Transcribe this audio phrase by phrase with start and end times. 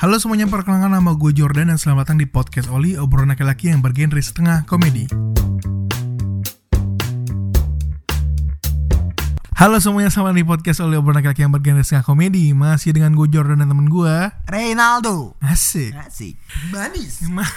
[0.00, 3.84] Halo semuanya, perkenalkan nama gue Jordan dan selamat datang di podcast Oli, obrolan laki-laki yang
[3.84, 5.04] bergenre setengah komedi.
[9.60, 12.56] Halo semuanya, selamat di podcast Oli, obrolan laki-laki yang bergenre setengah komedi.
[12.56, 14.16] Masih dengan gue Jordan dan temen gue.
[14.48, 15.36] Reynaldo.
[15.44, 15.92] Asik.
[15.92, 16.40] Asik.
[16.72, 17.20] Manis.
[17.28, 17.52] Gimana,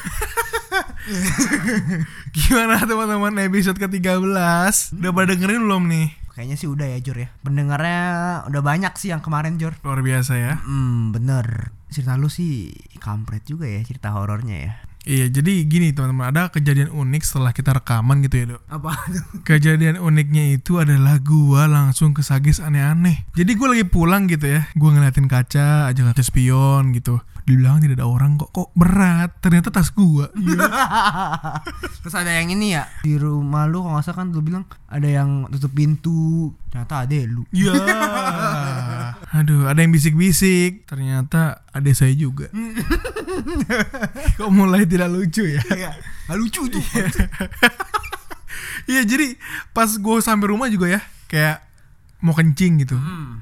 [2.36, 5.00] Gimana teman-teman episode ke-13?
[5.00, 6.23] Udah pada dengerin belum nih?
[6.34, 7.29] Kayaknya sih udah ya Jor ya.
[7.45, 8.02] Pendengarnya
[8.49, 9.77] udah banyak sih yang kemarin Jor.
[9.86, 10.54] Luar biasa ya.
[10.66, 11.70] Hmm bener.
[11.93, 14.73] Cerita lu sih kampret juga ya cerita horornya ya.
[15.03, 18.61] Iya, jadi gini teman-teman, ada kejadian unik setelah kita rekaman gitu ya, Dok.
[18.72, 19.23] Apa tuh?
[19.52, 23.27] Kejadian uniknya itu adalah gua langsung kesagis aneh-aneh.
[23.36, 27.20] Jadi gua lagi pulang gitu ya, gua ngeliatin kaca aja kaca spion gitu.
[27.43, 29.35] Di belakang tidak ada orang kok, kok berat.
[29.43, 30.31] Ternyata tas gua.
[30.31, 30.63] Iya.
[32.03, 35.07] Terus ada yang ini ya di rumah lu kalau nggak salah kan lu bilang ada
[35.07, 36.55] yang tutup pintu.
[36.71, 37.43] Ternyata ada lu.
[37.52, 37.75] Iya.
[39.43, 40.88] Aduh, ada yang bisik-bisik.
[40.88, 42.47] Ternyata ada saya juga.
[44.39, 45.59] kok mulai tidak lucu ya?
[45.67, 45.91] Iya.
[46.31, 46.83] Gak lucu tuh.
[48.88, 49.39] Iya, jadi
[49.72, 51.63] pas gua sampai rumah juga ya, kayak
[52.19, 53.00] mau kencing gitu.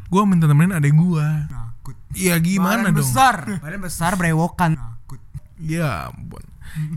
[0.09, 1.49] Gua minta temenin adek gua.
[1.91, 2.15] Takut.
[2.15, 2.99] Iya gimana Badan dong?
[3.03, 3.35] besar.
[3.63, 4.71] Badan besar brewokan.
[4.73, 5.19] Takut.
[5.59, 6.43] Ya ampun.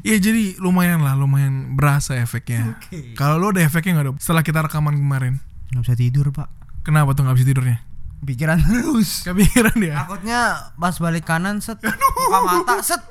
[0.00, 2.78] Iya jadi lumayan lah, lumayan berasa efeknya.
[2.78, 3.18] Oke.
[3.18, 4.18] Kalau lo ada efeknya nggak dong?
[4.18, 6.46] Setelah kita rekaman kemarin, Gak bisa tidur pak.
[6.80, 7.78] kenapa tuh nggak bisa tidurnya?
[8.22, 9.20] Pikiran terus.
[9.26, 10.06] Kepikiran ya?
[10.06, 10.40] Takutnya
[10.74, 13.02] pas balik kanan set buka mata set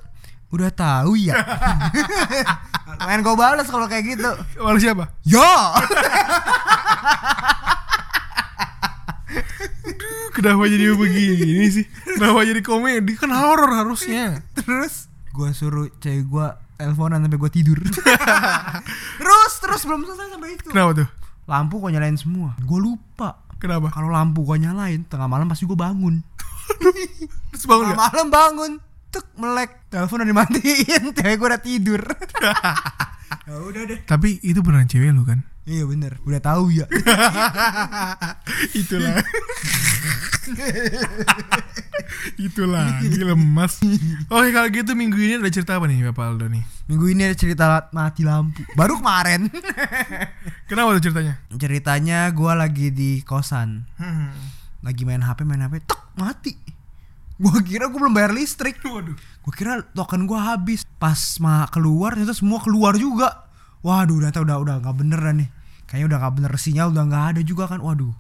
[0.50, 1.36] udah tahu ya.
[3.04, 4.32] Main gue balas kalau kayak gitu.
[4.58, 5.12] Walau siapa?
[5.22, 5.76] Ya.
[10.34, 11.86] Kenapa jadi begini sih?
[12.18, 13.14] Kenapa jadi komedi?
[13.14, 14.42] Kan horor harusnya.
[14.58, 17.78] terus gue suruh cewek gue teleponan sampai gue tidur.
[19.22, 20.70] terus terus belum selesai sampai itu.
[20.74, 21.10] Kenapa tuh?
[21.46, 22.58] Lampu gue nyalain semua.
[22.62, 23.42] Gue lupa.
[23.62, 23.88] Kenapa?
[23.94, 26.20] Kalau lampu gue nyalain tengah malam pasti gue bangun.
[27.56, 28.72] Terus bangun Tengah malam bangun.
[29.14, 29.88] Tuk melek.
[29.88, 31.04] Telepon udah dimatiin.
[31.18, 32.02] Cewek gue udah tidur.
[33.48, 34.00] ya udah deh.
[34.04, 35.48] Tapi itu beneran cewek lu kan?
[35.64, 36.20] Iya bener.
[36.28, 36.84] Udah tahu ya.
[38.84, 39.24] Itulah.
[42.36, 43.80] Itulah, gila lemas.
[44.28, 46.64] Oke kalau gitu minggu ini ada cerita apa nih Bapak Aldo nih?
[46.92, 48.60] Minggu ini ada cerita mati lampu.
[48.76, 49.48] Baru kemarin.
[50.70, 51.40] Kenapa tuh ceritanya?
[51.56, 53.88] Ceritanya gue lagi di kosan.
[53.96, 54.36] Hmm.
[54.84, 55.80] Lagi main HP, main HP.
[55.88, 56.60] Tek, mati.
[57.40, 58.84] Gue kira gue belum bayar listrik.
[58.84, 59.16] Waduh.
[59.16, 60.84] Gue kira token gue habis.
[61.00, 63.43] Pas mah keluar, ternyata semua keluar juga.
[63.84, 65.50] Waduh, ternyata udah udah nggak bener dah nih.
[65.86, 67.84] Kayaknya udah nggak bener sinyal, udah nggak ada juga kan.
[67.84, 68.16] Waduh,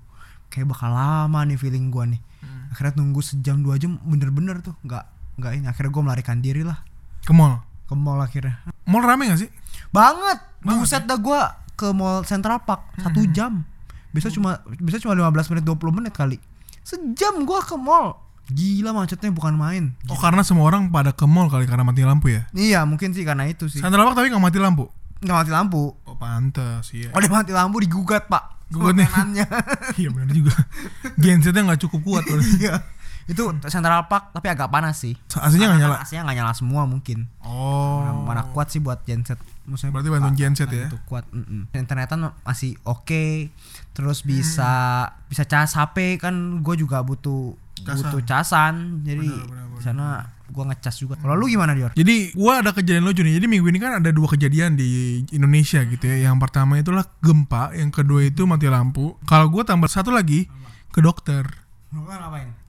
[0.51, 2.21] kayak bakal lama nih feeling gue nih.
[2.69, 5.03] Akhirnya tunggu sejam dua jam, bener-bener tuh nggak
[5.39, 5.65] nggak ini.
[5.65, 6.83] Akhirnya gue melarikan diri lah
[7.23, 7.63] Ke mall.
[7.83, 8.59] ke mall akhirnya.
[8.83, 9.49] Mall rame gak sih?
[9.91, 10.39] Banget.
[10.63, 11.41] Banget Buset dah gue
[11.73, 13.63] ke mall Central Park satu jam.
[14.11, 16.37] Bisa cuma bisa cuma 15 menit 20 menit kali.
[16.81, 18.19] Sejam gue ke mall.
[18.51, 19.95] Gila macetnya bukan main.
[20.11, 22.43] Oh karena semua orang pada ke mall kali karena mati lampu ya?
[22.51, 23.79] Iya mungkin sih karena itu sih.
[23.79, 24.91] Central Park tapi gak mati lampu?
[25.23, 25.83] Nggak mati lampu.
[26.03, 28.67] Oh pantas iya Oh dia mati lampu digugat pak.
[28.69, 29.07] Gugat nih.
[29.07, 29.47] Permainannya.
[30.01, 30.53] Iya benar juga
[31.15, 32.23] Gensetnya gak cukup kuat.
[32.57, 32.81] Iya.
[33.23, 35.15] Itu Central Park tapi agak panas sih.
[35.31, 35.97] Aslinya gak nyala?
[36.03, 37.29] Aslinya nggak nyala semua mungkin.
[37.39, 39.39] Oh Mana, mana kuat sih buat genset.
[39.63, 40.91] Maksudnya Berarti bantuan genset ya?
[40.91, 41.23] Itu kuat.
[41.31, 41.71] mm-mm.
[41.71, 43.47] Internetan masih oke.
[43.93, 44.71] Terus bisa
[45.29, 47.95] bisa cas HP kan gue juga butuh Casan.
[48.11, 48.73] butuh casan.
[49.05, 51.17] Jadi di sana gue ngecas juga.
[51.17, 51.91] Kalau lu gimana Dior?
[51.97, 53.41] Jadi gua ada kejadian lucu nih.
[53.41, 56.29] Jadi minggu ini kan ada dua kejadian di Indonesia gitu ya.
[56.29, 59.17] Yang pertama itulah gempa Yang kedua itu mati lampu.
[59.25, 60.45] Kalau gua tambah satu lagi
[60.93, 61.41] Ke dokter.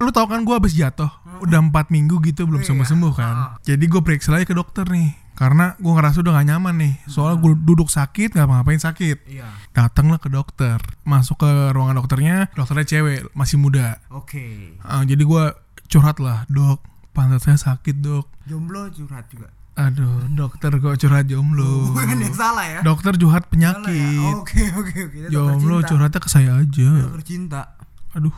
[0.00, 1.08] Lu tau kan gua habis jatuh?
[1.40, 2.68] Udah empat minggu gitu belum Iya.
[2.72, 3.36] sembuh-sembuh kan.
[3.60, 5.16] Jadi gue periksa lagi ke dokter nih.
[5.34, 6.94] Karena gua ngerasa udah gak nyaman nih.
[7.08, 9.24] Soalnya gue duduk sakit gak ngapain sakit.
[9.28, 9.48] Iya.
[9.72, 10.76] Datanglah ke dokter.
[11.04, 13.98] Masuk ke ruangan dokternya Dokternya cewek Masih muda.
[14.12, 14.76] Oke.
[14.84, 15.56] Ah, Jadi gua
[15.88, 19.48] curhat lah Dok pantat saya sakit dok Jomblo curhat juga.
[19.74, 22.80] Aduh dokter kok curhat jomblo Bukan yang salah ya.
[22.86, 23.50] Dokter curhat ya?
[23.50, 25.18] penyakit Oke oke oke.
[25.34, 27.74] Jomblo curhatnya ke saya aja Dokter cinta.
[28.14, 28.34] Aduh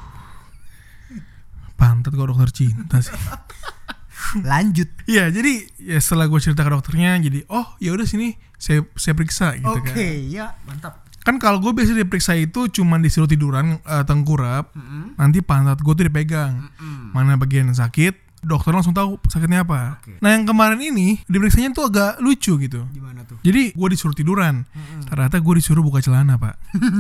[1.77, 3.13] Pantat kok dokter cinta sih
[4.49, 4.89] Lanjut.
[5.05, 9.13] Iya jadi ya setelah gue cerita ke dokternya Jadi oh ya udah sini saya saya
[9.13, 9.97] periksa gitu Oke, kan
[10.33, 11.05] ya mantap.
[11.21, 14.73] Kan kalau gue biasa diperiksa itu cuman disuruh tiduran eh, tengkurap
[15.21, 16.73] Nanti pantat gue tuh dipegang
[17.13, 20.17] Mana bagian yang sakit Dokter langsung tahu sakitnya apa Oke.
[20.19, 23.43] Nah yang kemarin ini Diperiksanya tuh agak lucu gitu Gimana tuh?
[23.43, 24.63] Jadi gue disuruh tiduran
[25.03, 26.55] Ternyata gue disuruh buka celana pak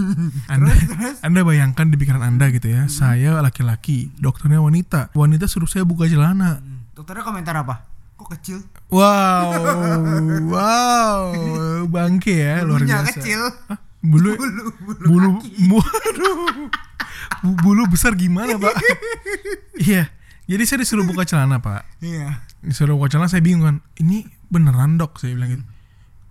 [0.52, 0.74] Anda,
[1.22, 6.04] anda bayangkan di pikiran anda gitu ya Saya laki-laki Dokternya wanita Wanita suruh saya buka
[6.04, 6.58] celana
[6.90, 7.86] Dokternya komentar apa?
[8.16, 8.58] Kok kecil?
[8.88, 9.54] Wow
[10.50, 11.30] Wow
[11.86, 13.40] Bangke ya luar Bulunya biasa kecil.
[13.68, 13.78] Hah?
[14.00, 15.04] Bulu Bulu bulu.
[15.06, 15.50] Bulu kaki.
[15.64, 16.36] bu- aduh.
[17.38, 18.74] Bu- Bulu besar gimana pak
[19.76, 20.10] Iya
[20.46, 21.82] Jadi saya disuruh buka celana pak.
[21.98, 22.42] Iya.
[22.60, 25.18] Disuruh buka celana saya bingung kan Ini beneran dok?
[25.18, 25.64] Saya bilang gitu.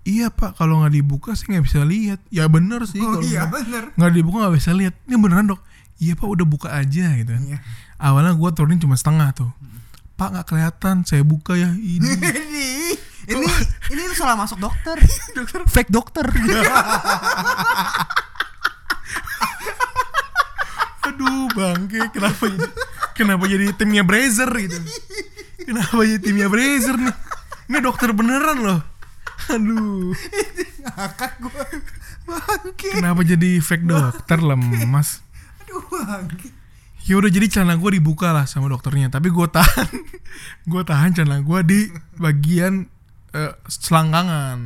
[0.06, 0.56] Iya pak.
[0.56, 2.20] Kalau nggak dibuka saya nggak bisa lihat.
[2.30, 3.84] Ya bener sih Oh iya nggak- bener.
[3.94, 4.94] nggak dibuka nggak bisa lihat.
[5.04, 5.62] Ini beneran dok?
[5.98, 6.28] Iya pak.
[6.28, 7.28] Udah buka aja gitu.
[7.28, 7.60] Kan Iya.
[7.98, 9.52] Awalnya gue turunin cuma setengah tuh.
[10.16, 10.96] Pak nggak kelihatan.
[11.04, 11.70] Saya buka ya.
[11.70, 12.08] Ini.
[13.26, 13.50] Ini ini
[13.98, 14.94] ini salah masuk dokter.
[15.38, 15.66] dokter.
[15.66, 16.30] Fake dokter.
[21.04, 22.02] Aduh bangke.
[22.12, 22.70] Kenapa jadi
[23.16, 24.80] kenapa jadi timnya Brazer gitu?
[25.64, 27.16] Kenapa jadi timnya Brazer nih?
[27.72, 28.82] Ini dokter beneran loh.
[29.50, 30.14] Aduh.
[30.84, 31.66] Ngakak gua.
[32.26, 32.90] Bangke.
[32.94, 35.22] Kenapa jadi fake dokter lemas?
[35.66, 36.50] Aduh bangke.
[37.06, 39.14] Ya udah jadi celana gue dibuka lah sama dokternya.
[39.14, 39.90] Tapi gue tahan.
[40.66, 41.80] Gue tahan celana gue di
[42.18, 42.90] bagian
[43.30, 44.58] eh, selangkangan.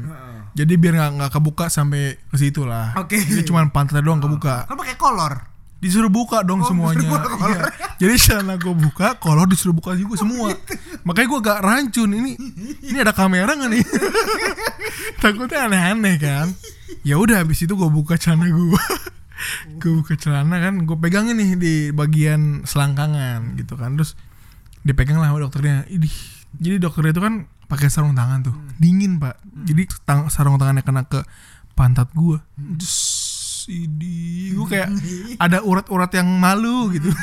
[0.56, 2.96] Jadi biar nggak nggak kebuka sampai ke situ lah.
[2.96, 3.20] Oke.
[3.20, 4.72] Jadi cuma pantatnya doang kebuka.
[4.72, 5.49] Kan pakai kolor.
[5.80, 7.08] Disuruh buka dong Oh, semuanya.
[7.08, 7.72] Iya.
[7.98, 10.52] jadi celana gue buka kolor disuruh buka juga semua.
[11.04, 12.10] Makanya gue gak rancun.
[12.12, 12.32] Ini
[12.84, 13.84] ini ada kamera nggak nih?
[15.24, 16.48] Takutnya aneh-aneh kan?
[17.04, 18.76] Ya udah habis itu gue buka celana gue
[19.80, 23.96] gue buka celana kan gue pegangin nih di bagian selangkangan gitu kan.
[23.96, 24.20] Terus
[24.84, 25.88] dipegang lah sama dokternya.
[25.88, 26.12] Idih.
[26.56, 27.34] jadi dokternya itu kan
[27.68, 28.56] pakai sarung tangan tuh.
[28.76, 29.40] Dingin pak.
[29.64, 31.24] Jadi tang- sarung tangannya kena ke
[31.72, 32.36] pantat gue
[33.70, 34.90] ini gue kayak
[35.46, 37.14] ada urat-urat yang malu gitu.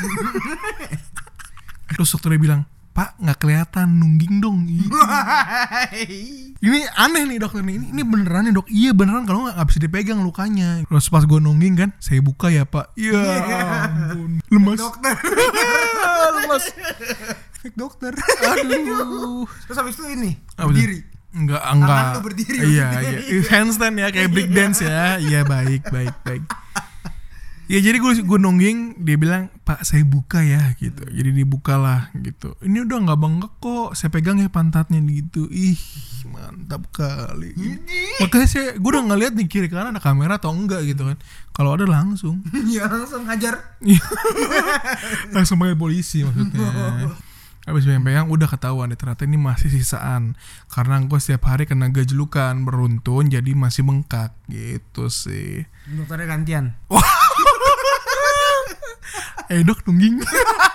[1.91, 2.61] Terus dokternya bilang
[2.97, 4.65] pak nggak kelihatan nungging dong.
[6.57, 7.77] Ini aneh nih dokter nih.
[7.77, 8.65] Ini, ini beneran nih dok.
[8.73, 9.29] Iya beneran.
[9.29, 10.81] Kalau nggak bisa dipegang lukanya.
[10.89, 12.89] Terus pas gue nungging kan saya buka ya pak.
[12.97, 13.21] Iya.
[13.85, 14.41] ampun.
[14.49, 14.81] Lemas.
[14.81, 15.13] dokter.
[16.41, 16.65] lemas.
[17.77, 18.17] Dokter.
[18.17, 19.45] aduh.
[19.45, 21.16] Terus habis itu ini Apa berdiri.
[21.37, 22.03] Enggak, enggak.
[22.11, 23.19] lu berdiri Iya, maksudnya.
[23.21, 23.41] iya.
[23.47, 25.17] Handstand ya kayak break dance ya.
[25.19, 26.43] Iya, baik, baik, baik.
[27.67, 32.55] Ya jadi gue gue nungging dia bilang Pak saya buka ya gitu jadi dibukalah gitu
[32.63, 35.75] ini udah nggak bengkak kok saya pegang ya pantatnya gitu ih
[36.31, 37.51] mantap kali
[38.23, 41.19] makanya saya gue udah ngeliat nih kiri kanan ada kamera atau enggak gitu kan
[41.51, 42.39] kalau ada langsung
[42.71, 43.59] Iya langsung ngajar.
[45.31, 46.71] langsung panggil polisi maksudnya
[47.67, 50.39] Habis pegang udah ketahuan deh ternyata ini masih sisaan.
[50.71, 54.31] Karena gue setiap hari kena gajlukan beruntun jadi masih bengkak.
[54.47, 55.67] Gitu sih.
[55.91, 56.65] Dokternya gantian.
[59.47, 60.19] Eh dok nungging.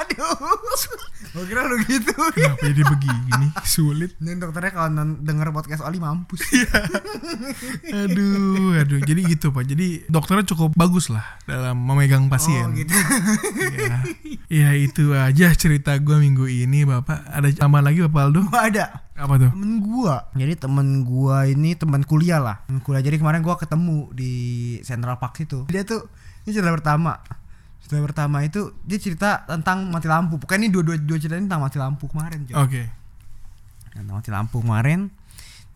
[0.01, 1.12] Aduh.
[1.33, 2.13] Gue kira lu gitu.
[2.13, 4.89] Kenapa jadi begini sulit Dan dokternya kalau
[5.19, 6.45] denger podcast Oli mampus.
[8.05, 12.93] Aduh aduh jadi gitu pak Jadi dokternya cukup bagus lah dalam memegang pasien Oh gitu.
[12.93, 13.97] ya.
[14.49, 18.41] ya itu aja cerita gue minggu ini bapak Ada tambahan lagi bapak Aldo?
[18.47, 19.51] Gua ada Apa tuh?
[19.53, 20.17] temen gua.
[20.33, 22.65] Jadi temen gua ini teman kuliah lah.
[22.67, 23.01] Temen kuliah.
[23.01, 24.33] Jadi kemarin gua ketemu di
[24.83, 25.69] Central Park itu.
[25.69, 26.09] Dia tuh
[26.43, 27.21] ini cerita pertama.
[27.93, 30.41] Cerita pertama itu dia cerita tentang mati lampu.
[30.41, 32.49] Pokoknya ini dua-dua dua cerita ini tentang mati lampu kemarin.
[32.57, 32.89] Oke
[33.93, 35.13] Tentang mati lampu kemarin.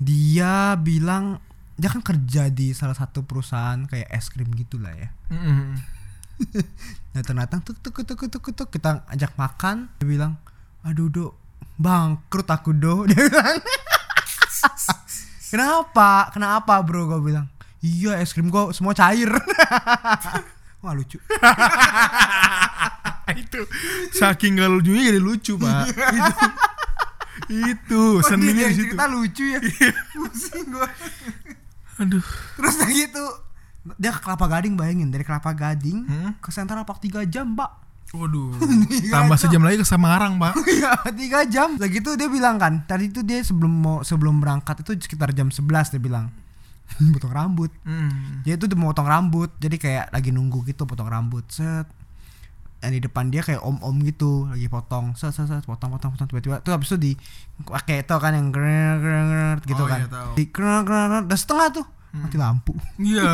[0.00, 1.44] Dia bilang
[1.76, 5.12] dia kan kerja di salah satu perusahaan kayak es krim gitulah ya.
[5.28, 5.76] Mm-mm.
[7.16, 10.36] datang-datang tuk tuk tuk tuk tuk tuk kita ajak makan dia bilang
[10.84, 11.32] aduh do
[11.76, 13.60] bangkrut aku do dia bilang
[15.48, 17.48] kenapa kenapa bro gue bilang
[17.80, 19.32] iya es krim gue semua cair
[20.86, 21.18] wah lucu.
[23.36, 23.60] Itu.
[24.14, 25.90] Saking gak lucunya jadi lucu pak.
[25.90, 26.46] Itu.
[27.50, 28.02] Itu.
[28.22, 28.94] Seninya di situ.
[28.94, 29.58] cerita lucu ya?
[30.14, 30.88] Pusing gue
[31.96, 32.20] aduh.
[32.60, 33.24] Terus udah gitu
[33.96, 36.30] dia ke kelapa gading bayangin dari kelapa gading Hmm?
[36.38, 37.70] ke Central Park 3 jam pak.
[38.12, 38.52] Waduh.
[39.14, 40.54] Tambah sejam lagi ke Samarang pak.
[40.68, 41.74] Iya tiga jam.
[41.76, 45.48] Lagi gitu dia bilang kan Tadi itu dia sebelum mau sebelum berangkat itu sekitar jam
[45.48, 46.28] 11 dia bilang
[47.14, 47.70] Potong rambut.
[47.82, 48.40] Hmm.
[48.42, 51.84] Dia itu potong rambut Jadi kayak lagi nunggu gitu potong rambut Set.
[52.78, 56.28] Yang di depan dia kayak om-om gitu lagi potong set set set potong potong potong
[56.28, 56.60] tiba-tiba.
[56.60, 57.12] Tuh habis itu di
[57.58, 59.98] pakai itu kan yang grrr, grrr, gitu Oh, kan.
[60.04, 60.30] iya, tahu.
[60.36, 62.72] di grrr, grrr, udah setengah tuh mati lampu.
[62.96, 63.24] Iya.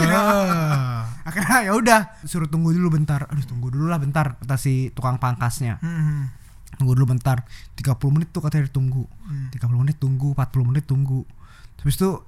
[1.28, 3.26] Akhirnya ya udah suruh tunggu dulu bentar.
[3.28, 5.78] Aduh tunggu dulu lah bentar kata si tukang pangkasnya.
[5.82, 6.30] Hmm.
[6.72, 7.44] tunggu dulu bentar
[7.76, 9.04] 30 menit tuh katanya ditunggu.
[9.28, 9.52] Hmm.
[9.52, 11.22] 30 menit tunggu 40 menit tunggu.
[11.82, 12.24] Habis itu tuh,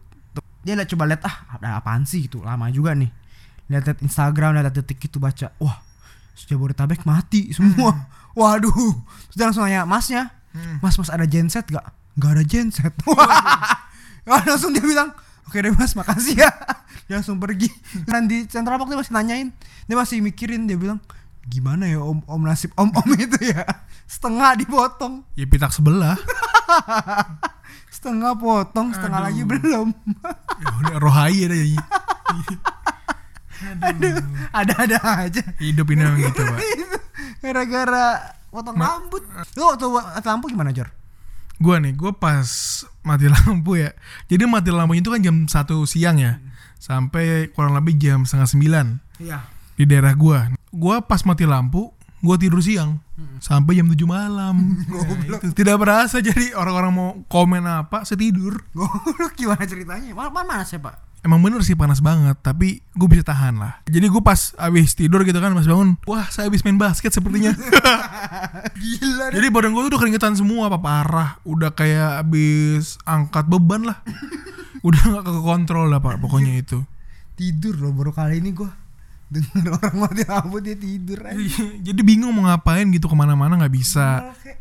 [0.65, 3.13] dia liat coba lihat ah ada apaan sih gitu lama juga nih.
[3.69, 5.79] Lihat lihat Instagram lihat detik itu baca wah
[6.35, 7.95] Jabodetabek mati semua.
[8.39, 8.73] Waduh.
[9.31, 10.79] Terus dia langsung nanya masnya Hmm.
[10.79, 11.83] mas mas ada genset gak
[12.15, 12.31] nggak?
[12.31, 12.95] Ada genset
[14.31, 15.11] Wah, langsung dia bilang
[15.51, 16.51] oke deh mas makasih ya.
[17.11, 17.67] Dia langsung pergi.
[18.07, 19.51] Dan di Central Park dia masih nanyain
[19.85, 21.03] dia masih mikirin dia bilang
[21.45, 23.67] gimana ya om om nasib om om itu ya?
[24.07, 25.27] Setengah dipotong.
[25.35, 26.15] Ya pitak sebelah
[27.95, 29.27] setengah potong setengah Aduh.
[29.31, 29.89] lagi belum
[30.59, 31.79] ya udah rohai ada jadi
[34.51, 36.59] ada ada aja hidup ini memang gitu pak
[37.43, 39.23] gara-gara potong rambut
[39.55, 40.91] lu waktu mati lampu gimana Jor
[41.55, 43.95] Gua nih, gua pas mati lampu ya.
[44.27, 45.55] Jadi mati lampunya itu kan jam 1
[45.87, 46.43] siang ya.
[46.83, 48.87] Sampai kurang lebih jam setengah sembilan
[49.23, 49.39] iya
[49.79, 50.51] di daerah gua.
[50.75, 51.95] Gua pas mati lampu,
[52.25, 53.05] gua tidur siang
[53.39, 54.57] sampai jam 7 malam.
[54.95, 55.53] Nah, itu.
[55.53, 58.63] Tidak berasa jadi orang-orang mau komen apa, saya tidur.
[58.73, 60.15] Goblok gimana ceritanya?
[60.15, 61.19] Mana, mana sih pak?
[61.25, 63.81] Emang bener sih panas banget, tapi gue bisa tahan lah.
[63.89, 67.57] Jadi gue pas abis tidur gitu kan, pas bangun, wah saya abis main basket sepertinya.
[68.81, 71.41] Gila Jadi badan gue tuh udah keringetan semua, apa parah.
[71.49, 73.99] Udah kayak abis angkat beban lah.
[74.87, 76.85] Udah gak kekontrol lah pak, pokoknya itu.
[77.41, 78.84] Tidur loh baru kali ini gua
[79.33, 83.75] Denger orang mati lampu dia tidur aja Jadi bingung mau ngapain gitu ke mana-mana nggak
[83.75, 84.31] bisa.
[84.31, 84.53] Oke.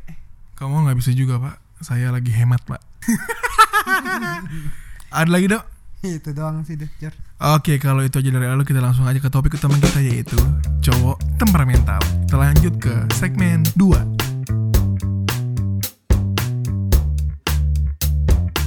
[0.55, 1.55] Kamu nggak bisa juga pak.
[1.83, 2.81] Saya lagi hemat pak.
[5.19, 5.63] Ada lagi dok?
[6.03, 6.91] Itu doang sih deh
[7.39, 10.35] Oke, kalau itu aja dari lalu kita langsung aja ke topik utama kita yaitu
[10.83, 11.99] cowok temperamental.
[12.27, 14.22] Kita lanjut ke segmen 2.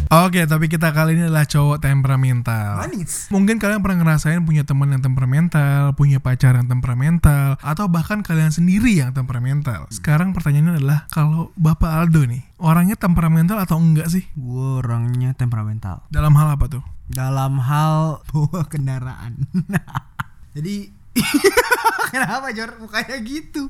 [0.06, 2.78] Oke, tapi kita kali ini adalah cowok temperamental.
[2.78, 8.22] Manis Mungkin kalian pernah ngerasain punya teman yang temperamental, punya pacar yang temperamental, atau bahkan
[8.22, 9.90] kalian sendiri yang temperamental.
[9.90, 14.25] Sekarang pertanyaannya adalah, kalau Bapak Aldo nih, orangnya temperamental atau enggak sih?
[14.38, 16.82] Gue orangnya temperamental Dalam hal apa tuh?
[17.10, 19.42] Dalam hal bawa kendaraan
[20.56, 20.96] Jadi
[22.14, 22.70] Kenapa Jor?
[22.80, 23.68] Mukanya gitu.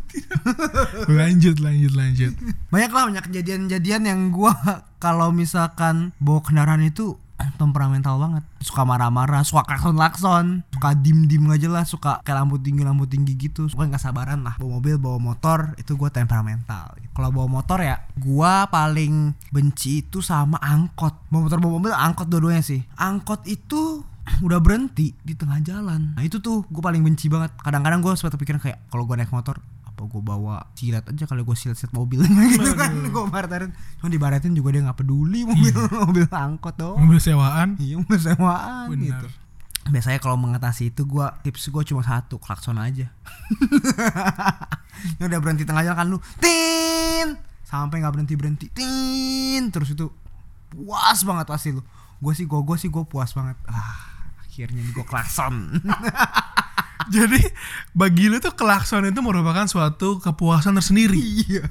[1.18, 2.32] Lanjut, lanjut, lanjut.
[2.70, 4.54] Banyak lah banyak kejadian-kejadian yang gua
[5.02, 7.16] Kalau misalkan bawa kendaraan itu
[7.56, 8.44] temperamental banget.
[8.64, 13.68] Suka marah-marah suka klakson-klakson suka dim-dim gak jelas suka kayak lampu tinggi lampu tinggi gitu.
[13.68, 14.56] Suka nggak sabaran lah.
[14.60, 16.96] Bawa mobil bawa motor itu gua temperamental.
[17.12, 21.28] Kalau bawa motor ya gua paling benci itu sama angkot.
[21.32, 22.80] Bawa motor bawa mobil angkot dua-duanya sih.
[22.96, 24.04] Angkot itu
[24.38, 26.12] udah berhenti di tengah jalan.
[26.14, 27.54] Nah itu tuh gue paling benci banget.
[27.56, 29.56] Kadang-kadang gue sempat pikiran kayak kalau gue naik motor
[29.86, 32.20] apa gue bawa silet aja kalau gue silet silet mobil.
[32.52, 35.72] Gitu kan gue baratin cuma dibaratin juga dia nggak peduli mobil
[36.04, 37.80] mobil angkot dong Mobil sewaan?
[37.80, 39.24] iya mobil sewaan Benar.
[39.24, 39.26] gitu.
[39.86, 43.06] Biasanya kalau mengatasi itu gue tips gue cuma satu klakson aja.
[45.20, 47.36] Ya udah berhenti tengah jalan kan lu tin!
[47.62, 49.68] Sampai nggak berhenti berhenti tin!
[49.68, 50.08] Terus itu
[50.72, 51.84] puas banget pasti lu.
[52.16, 53.54] Gue sih gue gue sih gue puas banget.
[53.68, 54.15] Ah
[54.56, 55.54] akhirnya gue klakson
[57.06, 57.38] Jadi
[57.92, 61.14] bagi lu tuh klakson itu merupakan suatu kepuasan tersendiri.
[61.44, 61.62] iya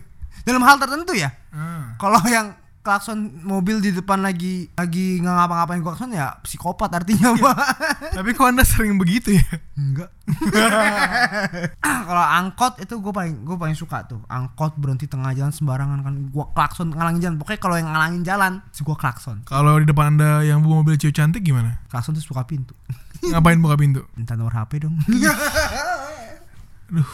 [0.45, 1.97] dalam hal tertentu ya Ah.
[1.97, 2.53] kalau yang
[2.85, 7.57] klakson mobil di depan lagi lagi nggak ngapa-ngapain klakson ya psikopat artinya pak.
[8.21, 9.45] Tapi kok anda sering begitu ya?
[9.73, 10.13] enggak.
[11.81, 14.21] Kalau angkot itu gue paling gue paling suka tuh.
[14.29, 16.13] Angkot berhenti tengah jalan sembarangan kan.
[16.29, 17.35] Gue klakson ngalangin jalan.
[17.41, 19.41] Pokoknya kalau yang ngalangin jalan sih gue klakson.
[19.49, 21.81] Kalau di depan anda yang bawa mobil cewek cantik gimana?
[21.89, 22.77] klakson terus buka pintu.
[23.25, 24.05] Ngapain buka pintu?
[24.17, 24.93] minta nomor hp dong.
[26.93, 27.09] Aduh.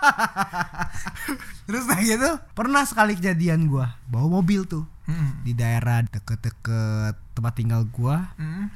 [1.66, 4.84] terus kayak gitu pernah sekali kejadian gue bawa mobil tuh.
[5.10, 5.42] Mm.
[5.42, 8.70] di daerah deket-deket tempat tinggal gue Mm.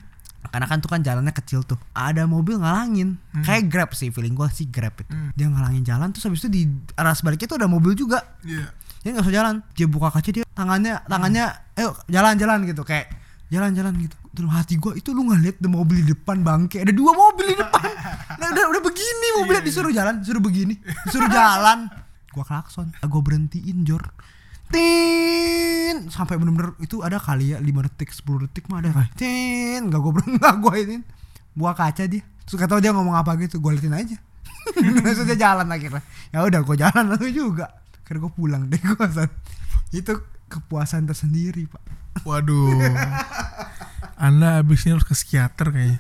[0.51, 1.81] karena kan tuh kan jalannya kecil tuh.
[1.95, 3.17] Ada mobil ngalangin.
[3.43, 5.09] Kayak grab sih feeling gue sih grab itu.
[5.09, 5.33] Hmm.
[5.33, 6.63] dia ngalangin jalan terus habis itu di
[6.95, 8.21] arah sebaliknya tuh ada mobil juga.
[8.45, 8.69] Iya.
[9.01, 9.55] dia nggak usah jalan.
[9.73, 11.45] Dia buka kaca dia tangannya tangannya
[11.81, 12.83] ayo jalan-jalan gitu.
[12.85, 13.09] Kayak
[13.49, 16.83] jalan-jalan gitu dalam hati gue itu lu ngeliat ada mobil di depan bangke?
[16.83, 17.91] Ada dua mobil di depan.
[18.35, 20.75] Nah, udah udah begini mobilnya disuruh jalan disuruh begini
[21.07, 21.87] disuruh jalan.
[22.35, 24.03] Gue klakson gue berhentiin jor.
[24.69, 26.11] Tin!
[26.11, 29.07] Sampai bener-bener itu ada kali ya 5 detik 10 detik mah ada.
[29.15, 29.87] Tin!
[29.87, 30.97] Gak gue berhenti gak gue ini.
[31.55, 32.27] Buka kaca dia.
[32.45, 34.19] Terus tau dia ngomong apa gitu gue liatin aja.
[34.75, 36.03] Terus dia jalan akhirnya.
[36.35, 37.71] Ya udah gue jalan lalu juga.
[38.03, 39.31] Akhirnya gue pulang deh kosan
[39.95, 40.13] itu
[40.51, 41.83] kepuasan tersendiri pak
[42.23, 42.79] Waduh.
[44.15, 45.99] Anda abis ini harus ke psikiater kayaknya.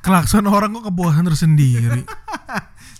[0.00, 2.02] Klakson orang kok kepuasan tersendiri.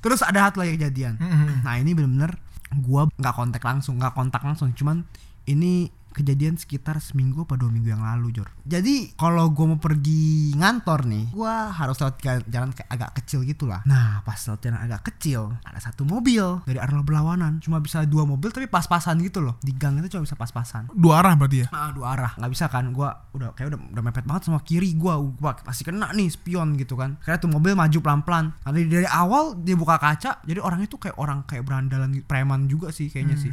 [0.01, 1.61] terus ada satu lagi kejadian Mm-mm.
[1.61, 2.33] nah ini bener-bener
[2.81, 5.05] gua nggak kontak langsung nggak kontak langsung cuman
[5.45, 8.51] ini kejadian sekitar seminggu apa dua minggu yang lalu Jor.
[8.67, 13.83] Jadi kalau gua mau pergi ngantor nih gua harus lewat jalan, agak kecil gitu lah
[13.89, 17.63] nah pas lewat jalan agak kecil ada satu mobil dari arah berlawanan.
[17.63, 19.57] Cuma bisa dua mobil tapi pas-pasan gitu loh.
[19.63, 20.91] Di gang itu cuma bisa pas-pasan.
[20.93, 21.69] Dua arah berarti ya?
[21.73, 22.33] Ah, dua arah.
[22.37, 22.91] Nggak bisa kan?
[22.95, 25.19] Gua udah kayak udah udah mepet banget sama kiri gua.
[25.19, 27.17] Gua pasti kena nih spion gitu kan.
[27.23, 28.45] Karena tuh mobil maju pelan-pelan.
[28.67, 32.91] Nanti dari awal dia buka kaca jadi orangnya tuh kayak orang kayak berandalan preman juga
[32.91, 33.53] sih kayaknya sih.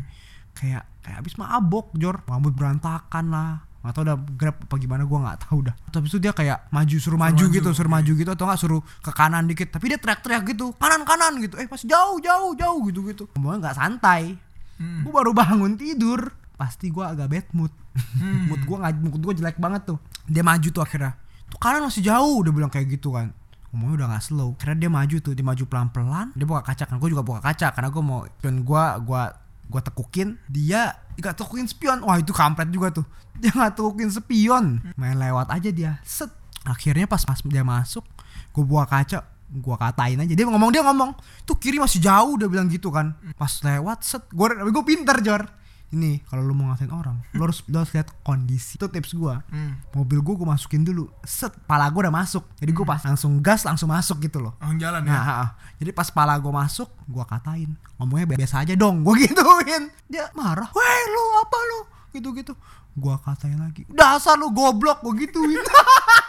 [0.58, 2.20] Kayak kayak abis mabok jor.
[2.28, 3.64] Rambut berantakan lah.
[3.88, 5.76] Atau udah grab apa gimana gua nggak tahu dah.
[5.88, 8.30] Tapi itu dia kayak maju suruh maju, maju, gitu suruh maju gitu.
[8.36, 9.72] Atau nggak suruh ke kanan dikit.
[9.72, 10.76] Tapi dia teriak-teriak gitu.
[10.76, 11.56] Kanan kanan gitu.
[11.56, 13.24] Eh pas jauh jauh jauh gitu gitu.
[13.40, 14.36] Ngomongnya nggak santai.
[14.78, 15.02] Hmm.
[15.02, 16.36] gue baru bangun tidur.
[16.60, 17.72] Pasti gue agak bad mood.
[17.96, 18.52] Hmm.
[18.52, 19.98] mood gue nggak mood gue jelek banget tuh.
[20.28, 21.16] Dia maju tuh akhirnya.
[21.48, 23.32] Tuh kanan masih jauh udah bilang kayak gitu kan.
[23.72, 24.50] Ngomongnya udah nggak slow.
[24.60, 27.40] Karena dia maju tuh dia maju pelan pelan dia buka kaca kan gue juga buka
[27.40, 29.24] kaca karena gue mau dan gue gue
[29.68, 32.04] Gue tekukin, dia gak tekukin spion.
[32.04, 33.06] Wah itu kampret juga tuh.
[33.42, 34.82] Dia gak tekukin spion.
[34.98, 35.92] Main lewat aja dia.
[36.02, 36.34] Set.
[36.68, 38.04] Akhirnya pas pas dia masuk,
[38.52, 40.34] gue buka kaca, gue katain aja.
[40.36, 41.16] Dia ngomong dia ngomong,
[41.48, 43.16] tuh kiri masih jauh dia bilang gitu kan.
[43.40, 45.48] Pas lewat set, gue gue pinter Jor.
[45.88, 48.76] Ini kalau lu mau ngatain orang, lu harus lu harus lihat kondisi.
[48.76, 49.36] Itu tips gue.
[49.48, 49.80] Hmm.
[49.96, 51.08] Mobil gue gue masukin dulu.
[51.24, 52.44] Set, pala gue udah masuk.
[52.60, 54.52] Jadi gue pas langsung gas langsung masuk gitu loh.
[54.60, 55.22] Langsung jalan Nah, ya.
[55.24, 55.48] ha, ha.
[55.80, 59.88] jadi pas pala gue masuk, gue katain, ngomongnya biasa aja dong, gue gituin.
[60.12, 61.80] Dia marah, weh lu apa lu,
[62.12, 62.52] gitu-gitu.
[62.98, 65.56] Gue katain lagi, dasar lu goblok, gue gituin.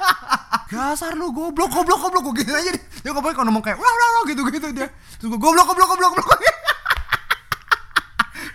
[0.70, 2.70] dasar lu goblok, goblok, goblok, gue gitu aja.
[3.02, 4.86] Dia ngomong kayak, wah, wah, wah, gitu-gitu dia.
[5.18, 6.38] Terus gue goblok, goblok, goblok, goblok.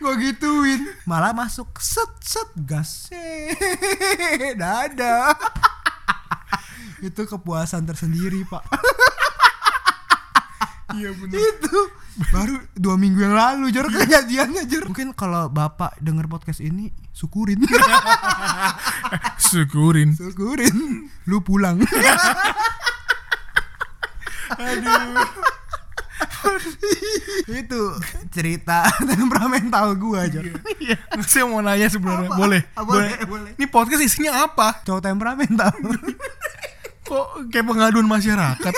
[0.03, 0.83] gue gituin.
[1.07, 3.07] Malah masuk set set gas.
[4.59, 5.31] Dadah
[7.03, 8.63] itu kepuasan tersendiri pak.
[10.95, 11.35] Iya bener.
[11.35, 11.79] itu.
[12.29, 14.85] Baru dua minggu yang lalu jor kejadiannya jor.
[14.87, 17.65] Mungkin kalau bapak denger podcast ini syukurin.
[19.53, 20.13] Syukurin.
[20.15, 21.09] syukurin.
[21.25, 21.81] Lu pulang.
[24.53, 25.25] Aduh.
[27.63, 27.81] itu
[28.31, 30.45] cerita temperamental gua jor
[30.79, 30.97] Iya.
[31.31, 32.29] Saya mau nanya sebenarnya.
[32.31, 32.37] Apa?
[32.37, 32.61] Boleh.
[32.75, 33.51] Ah, boleh, boleh.
[33.55, 34.83] Ini podcast isinya apa?
[34.83, 35.71] cowok temperamental
[37.03, 38.73] Kok kayak pengaduan masyarakat?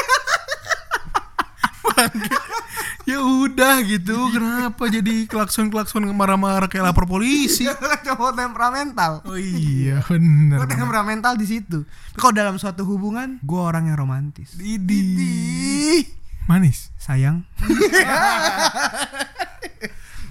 [3.06, 4.18] Ya udah gitu.
[4.34, 7.70] Kenapa jadi klakson-klakson marah-marah kayak lapor polisi?
[8.06, 10.66] cowok temperamental Oh iya, bener.
[10.66, 11.86] Gue temperamental di situ.
[11.86, 14.58] Tapi Kalau dalam suatu hubungan, gue orang yang romantis.
[14.58, 15.22] Didi.
[16.02, 16.04] Ih,
[16.46, 16.94] Manis.
[17.02, 17.46] sayang.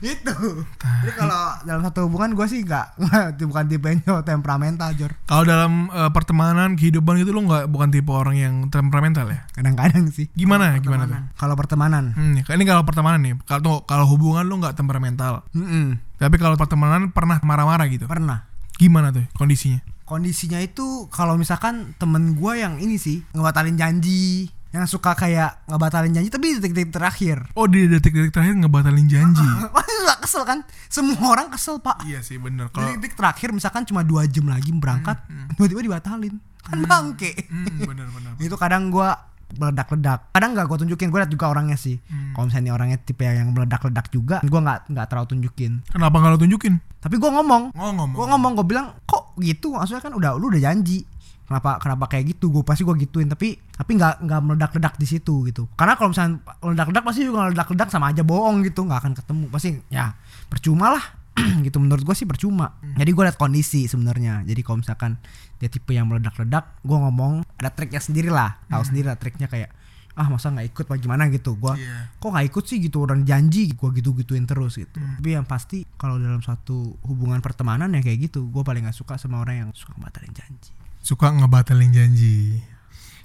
[0.05, 0.37] itu.
[0.77, 3.01] Jadi kalau dalam satu hubungan gue sih nggak
[3.51, 5.17] bukan tipe yang temperamental, Jor.
[5.25, 9.49] Kalau dalam eh, pertemanan, kehidupan itu lo nggak bukan tipe orang yang temperamental ya?
[9.57, 10.29] Kadang-kadang sih.
[10.37, 10.77] Gimana?
[10.79, 11.19] Gimana tuh?
[11.41, 12.13] Kalau pertemanan.
[12.13, 13.35] Hmm, ini kalau pertemanan nih.
[13.49, 15.43] Kalau kalau hubungan lo nggak temperamental.
[15.57, 15.97] Mm-mm.
[16.21, 18.05] Tapi kalau pertemanan pernah marah-marah gitu.
[18.05, 18.45] Pernah.
[18.77, 19.81] Gimana tuh kondisinya?
[20.05, 26.11] Kondisinya itu kalau misalkan temen gue yang ini sih ngebatalin janji, yang suka kayak ngebatalin
[26.11, 27.47] janji tapi di detik-detik terakhir.
[27.55, 29.47] Oh di detik-detik terakhir ngebatalin janji.
[30.05, 30.67] Gak kesel kan?
[30.91, 32.03] Semua orang kesel pak.
[32.05, 32.69] iya sih bener.
[32.75, 35.17] Kalau detik terakhir misalkan cuma dua jam lagi berangkat,
[35.55, 36.35] tiba-tiba dibatalin.
[36.61, 37.33] Kan bangke.
[37.47, 38.33] hmm, bener bener.
[38.37, 39.15] itu kadang gua
[39.55, 40.35] meledak-ledak.
[40.35, 42.01] Kadang nggak gue tunjukin, gue liat juga orangnya sih.
[42.35, 45.73] Kalau misalnya orangnya tipe yang meledak-ledak juga, gua nggak nggak terlalu tunjukin.
[45.87, 46.75] Kenapa nggak lo tunjukin?
[46.99, 48.17] Tapi gua ngomong, Oh ngomong.
[48.17, 49.77] gue ngomong, gue bilang kok gitu?
[49.77, 51.05] Maksudnya kan udah lu udah janji.
[51.45, 52.49] Kenapa kenapa kayak gitu?
[52.49, 53.29] Gue pasti gue gituin.
[53.29, 55.69] Tapi tapi nggak nggak meledak-ledak di situ gitu.
[55.77, 59.45] Karena kalau misalnya meledak-ledak pasti juga meledak-ledak sama aja bohong gitu, nggak akan ketemu.
[59.53, 60.17] Pasti ya
[60.49, 61.05] percuma lah.
[61.67, 62.79] gitu menurut gue sih percuma.
[62.95, 64.47] Jadi gue liat kondisi sebenarnya.
[64.47, 65.19] Jadi kalau misalkan
[65.59, 68.55] dia tipe yang meledak-ledak, gue ngomong ada triknya sendiri lah.
[68.71, 69.84] Tahu sendiri lah triknya kayak
[70.15, 70.85] ah masa nggak ikut?
[70.87, 71.27] Apa gimana?
[71.27, 71.55] Gitu.
[71.55, 72.15] Gue Iya.
[72.17, 72.79] kok nggak ikut sih?
[72.79, 72.97] Gitu.
[72.99, 74.95] Orang janji gue gitu gituin terus gitu.
[74.95, 79.19] Tapi yang pasti kalau dalam suatu hubungan pertemanan ya kayak gitu gue paling nggak suka
[79.19, 80.71] sama orang yang suka batalin janji.
[81.03, 82.63] Suka ngebatalin janji.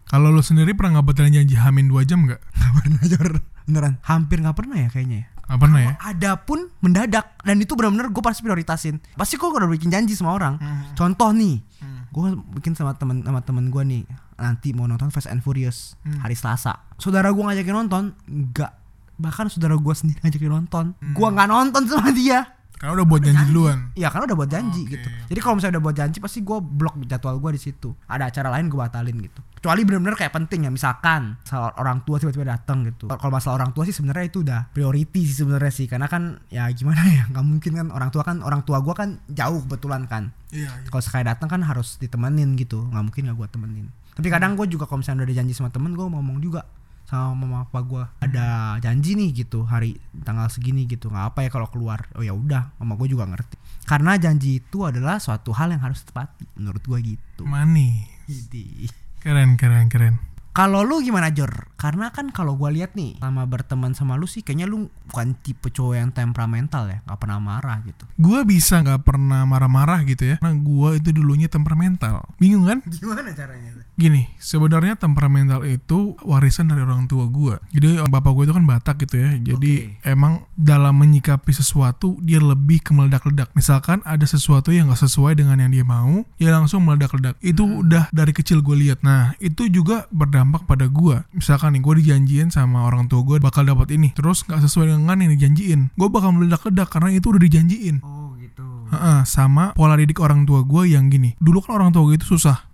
[0.03, 2.41] Kalau lo sendiri pernah ngebatalin janji hamin 2 jam nggak?
[2.57, 3.29] nggak pernah jor.
[3.69, 3.93] Beneran.
[4.01, 5.27] Hampir nggak pernah ya kayaknya ya.
[5.49, 5.93] Nggak pernah ya?
[5.97, 7.25] ada pun mendadak.
[7.41, 8.97] Dan itu benar-benar gue pasti prioritasin.
[9.13, 10.57] Pasti gue udah bikin janji sama orang.
[10.93, 11.61] Contoh nih
[12.09, 12.27] gue
[12.59, 14.03] bikin sama temen sama temen gue nih
[14.39, 16.77] nanti mau nonton Fast and Furious hari Selasa.
[16.97, 18.03] Saudara gue ngajakin nonton?
[18.27, 18.71] Nggak.
[19.19, 20.85] Bahkan saudara gue sendiri ngajakin nonton.
[21.15, 23.91] Gue nggak nonton sama dia Karena udah buat janji duluan.
[23.91, 24.95] Iya kan udah buat janji Oke.
[24.95, 25.07] gitu.
[25.27, 27.91] Jadi kalau misalnya udah buat janji pasti gue blok jadwal gue di situ.
[28.07, 29.39] Ada acara lain gue batalin gitu.
[29.59, 33.11] Kecuali bener-bener kayak penting ya misalkan salah orang tua tiba-tiba datang gitu.
[33.11, 36.71] Kalau masalah orang tua sih sebenarnya itu udah priority sih sebenarnya sih karena kan ya
[36.71, 40.31] gimana ya nggak mungkin kan orang tua kan orang tua gue kan jauh kebetulan kan.
[40.55, 40.71] Iya.
[40.87, 43.85] Kalau sekali datang kan harus ditemenin gitu nggak mungkin nggak gue temenin.
[44.15, 46.63] Tapi kadang gue juga kalau misalnya udah ada janji sama temen gue ngomong juga
[47.09, 51.49] sama mama papa gue ada janji nih gitu hari tanggal segini gitu nggak apa ya
[51.49, 55.73] kalau keluar oh ya udah mama gue juga ngerti karena janji itu adalah suatu hal
[55.73, 58.05] yang harus ditepati menurut gue gitu Manis.
[58.29, 60.15] jadi Keren keren keren.
[60.49, 64.45] kalau lu gimana Jor karena kan kalau gue lihat nih sama berteman sama lu sih
[64.45, 69.07] kayaknya lu bukan tipe cowok yang temperamental ya nggak pernah marah gitu Gua bisa nggak
[69.07, 70.35] pernah marah-marah gitu ya.
[70.43, 72.27] Karena gua itu dulunya temperamental.
[72.35, 72.83] Bingung kan?
[72.91, 77.59] gimana caranya Gini, sebenarnya temperamental itu warisan dari orang tua gua.
[77.75, 79.35] Jadi bapak gue itu kan Batak gitu ya.
[79.35, 83.51] Jadi emang dalam menyikapi sesuatu dia lebih ke meledak-ledak.
[83.59, 87.35] Misalkan ada sesuatu yang gak sesuai dengan yang dia mau, dia langsung meledak-ledak.
[87.43, 89.03] Itu udah dari kecil gue lihat.
[89.03, 91.27] Nah, itu juga berdampak pada gua.
[91.35, 95.19] Misalkan nih gue dijanjiin sama orang tua gue bakal dapat ini, terus nggak sesuai dengan
[95.19, 97.99] yang dijanjiin, gue bakal meledak-ledak karena itu udah dijanjiin.
[97.99, 101.35] oh gitu Heeh, sama pola didik orang tua gue yang gini.
[101.37, 102.68] Dulu kan orang tua gue itu susah.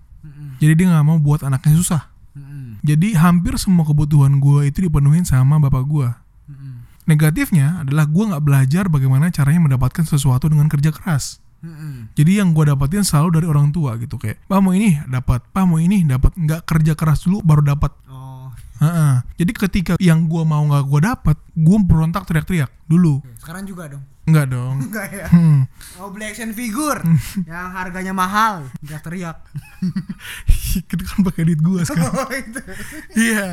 [0.59, 2.01] Jadi dia nggak mau buat anaknya susah.
[2.85, 6.09] Jadi hampir semua kebutuhan gue itu dipenuhin sama bapak gue.
[7.05, 11.37] Negatifnya adalah gue nggak belajar bagaimana caranya mendapatkan sesuatu dengan kerja keras.
[11.65, 12.13] Mm-mm.
[12.13, 15.63] Jadi yang gue dapetin selalu dari orang tua gitu kayak, "Pak mau ini dapat, Pak
[15.65, 17.89] mau ini dapat." Nggak kerja keras dulu baru dapat.
[18.09, 18.53] Oh.
[19.39, 23.23] Jadi ketika yang gue mau nggak gue dapat, gue berontak teriak-teriak dulu.
[23.41, 24.03] Sekarang juga dong.
[24.25, 24.75] Enggak dong.
[24.89, 25.27] Enggak ya.
[25.29, 25.69] Hmm.
[26.01, 27.01] Mau beli action figure
[27.49, 29.37] yang harganya mahal, teriak-teriak.
[30.75, 32.13] Itu kan pakai duit gue sekarang.
[32.13, 32.61] Oh, itu.
[33.13, 33.49] Iya.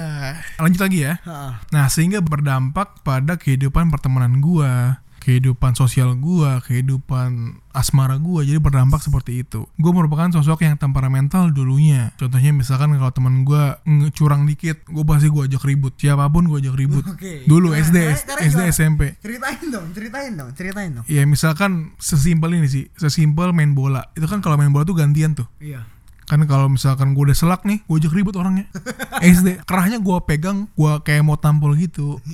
[0.58, 1.14] Lanjut lagi ya.
[1.28, 1.62] Ha.
[1.70, 8.42] Nah, sehingga berdampak pada kehidupan pertemanan gua, kehidupan sosial gua, kehidupan asmara gua.
[8.42, 9.64] Jadi berdampak seperti itu.
[9.78, 12.10] Gua merupakan sosok yang temperamental dulunya.
[12.18, 15.94] Contohnya misalkan kalau teman gua nge- curang dikit, gua pasti gua ajak ribut.
[15.94, 17.06] Siapa pun gua ajak ribut.
[17.06, 17.46] Oke.
[17.46, 17.86] Dulu Gimana?
[17.86, 18.74] SD, sekarang SD gimana?
[18.74, 19.00] SMP.
[19.22, 21.04] Ceritain dong, ceritain dong, ceritain dong.
[21.06, 24.10] Ya misalkan sesimpel ini sih, sesimpel main bola.
[24.12, 25.46] Itu kan kalau main bola tuh gantian tuh.
[25.62, 25.86] Iya.
[26.32, 28.64] Kan kalau misalkan gue udah selak nih, gue ajak ribut orangnya.
[29.20, 32.24] SD, kerahnya gue pegang, gue kayak mau tampol gitu.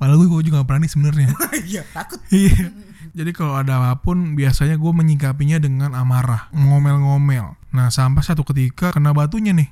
[0.00, 1.36] Padahal gue juga gak berani sebenarnya.
[1.68, 2.16] Iya, takut.
[2.32, 2.72] Iya.
[3.12, 7.60] Jadi kalau ada apa pun, biasanya gue menyikapinya dengan amarah, ngomel-ngomel.
[7.76, 9.68] Nah sampai satu ketika kena batunya nih.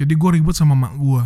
[0.00, 1.20] Jadi gue ribut sama mak gue.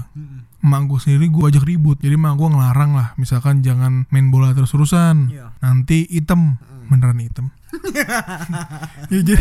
[0.67, 2.03] Mak gue sendiri gue ajak ribut.
[2.03, 5.31] Jadi mak gue ngelarang lah, misalkan jangan main bola terus-terusan.
[5.31, 5.55] Iya.
[5.63, 6.59] Nanti item,
[6.91, 7.55] beneran item.
[7.91, 8.19] Ya
[9.11, 9.35] jadi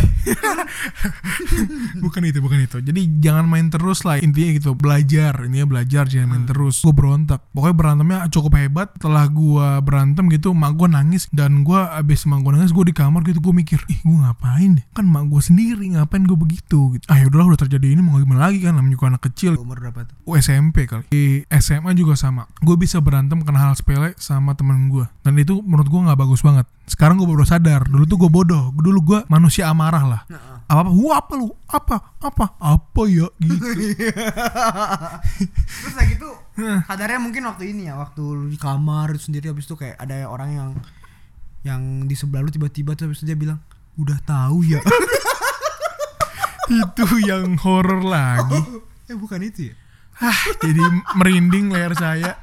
[2.01, 2.77] bukan itu bukan itu.
[2.81, 4.73] Jadi jangan main terus lah intinya gitu.
[4.73, 6.81] Belajar intinya belajar jangan main terus.
[6.81, 7.45] Gue berontak.
[7.53, 8.89] Pokoknya berantemnya cukup hebat.
[8.97, 11.29] Setelah gue berantem gitu mak gue nangis.
[11.29, 14.81] Dan gue abis mak gue nangis gue di kamar gitu gue mikir ih gue ngapain
[14.81, 14.83] ya?
[14.91, 16.97] kan mak gue sendiri ngapain gue begitu?
[16.97, 17.05] Gitu.
[17.07, 18.75] Ah yaudahlah udah terjadi ini mau gimana lagi kan?
[18.75, 19.57] Namanya juga anak kecil.
[19.57, 20.15] Umur berapa tuh?
[20.25, 21.05] Oh, SMP kali.
[21.11, 22.47] Di SMA juga sama.
[22.63, 26.41] Gue bisa berantem karena hal sepele sama temen gue dan itu menurut gue nggak bagus
[26.41, 28.75] banget sekarang gue baru sadar dulu tuh gue bodoh.
[28.75, 30.21] Dulu gue manusia amarah lah.
[30.27, 30.59] Heeh.
[30.67, 31.47] apa apa wah apa lu?
[31.71, 31.95] Apa?
[32.19, 32.45] Apa?
[32.59, 33.31] Apa ya?
[33.39, 33.63] Gitu.
[35.87, 39.79] Terus lagi tuh kadarnya mungkin waktu ini ya, waktu lu di kamar sendiri habis itu
[39.79, 40.69] kayak ada orang yang
[41.63, 43.63] yang di sebelah lu tiba-tiba tuh habis itu dia bilang,
[43.95, 44.83] "Udah tahu ya."
[46.83, 48.83] itu yang horor lagi.
[49.07, 49.75] Eh bukan itu ya?
[50.23, 50.79] Hah, jadi
[51.15, 52.35] merinding leher saya.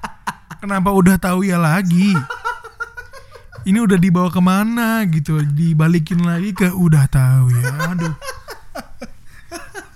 [0.60, 2.12] Kenapa udah tahu ya lagi
[3.64, 5.40] ini udah dibawa ke mana gitu?
[5.42, 8.14] Dibalikin lagi ke udah tahu ya aduh.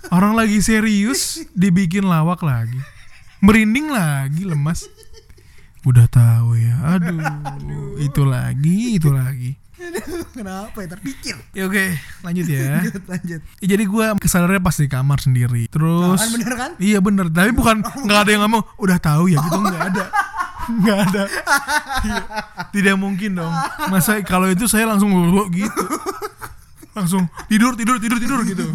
[0.09, 2.77] Orang lagi serius dibikin lawak lagi.
[3.39, 4.85] Merinding lagi lemas.
[5.83, 7.19] Udah tahu ya aduh.
[7.99, 9.57] Itu lagi itu lagi.
[10.31, 11.35] Kenapa ya terpikir?
[11.51, 11.85] ya oke
[12.23, 12.61] lanjut ya.
[12.79, 13.41] Lanjut, lanjut.
[13.59, 15.67] Ya, jadi gue kesadarnya pas di kamar sendiri.
[15.67, 16.71] Terus Nah, kan bener kan?
[16.79, 20.05] Iya bener, tapi bukan nggak ada yang ngomong udah tahu ya gitu nggak ada,
[20.69, 21.23] nggak ada.
[22.03, 22.23] Iya.
[22.71, 23.53] Tidak mungkin dong.
[23.91, 25.11] Masa kalau itu saya langsung
[25.51, 25.83] gitu,
[26.93, 28.65] langsung tidur tidur tidur tidur gitu.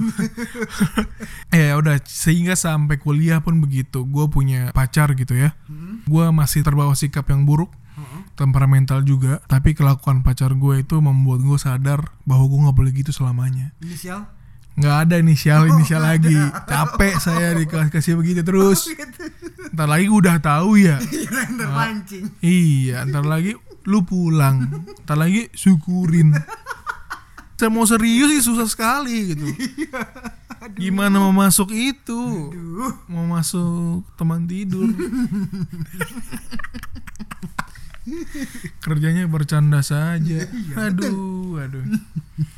[1.54, 4.04] ya udah sehingga sampai kuliah pun begitu.
[4.04, 5.56] Gue punya pacar gitu ya.
[6.06, 7.72] Gue masih terbawa sikap yang buruk
[8.38, 13.10] temperamental juga tapi kelakuan pacar gue itu membuat gue sadar bahwa gue nggak boleh gitu
[13.10, 14.30] selamanya Inisial?
[14.78, 16.38] Nggak ada inisial inisial lagi.
[16.70, 18.86] Capek saya dikasih begitu terus.
[19.74, 21.02] Ntar lagi udah tahu ya.
[21.58, 22.30] Terpancing.
[22.40, 24.64] iya ntar lagi lu pulang.
[25.04, 26.34] Ntar lagi syukurin.
[27.58, 29.46] Saya mau serius sih susah sekali gitu.
[30.78, 32.50] Gimana mau masuk itu?
[33.10, 34.88] Mau masuk teman tidur.
[38.82, 40.46] Kerjanya bercanda saja.
[40.78, 41.82] Aduh aduh